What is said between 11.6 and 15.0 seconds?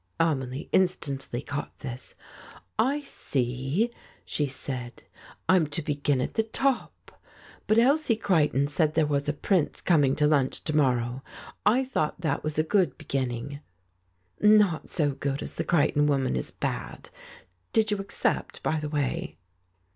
I thought that was a good beginning." "Not